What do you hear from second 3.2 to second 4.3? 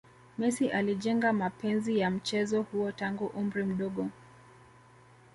umri mdogo